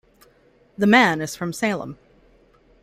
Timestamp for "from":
1.35-1.53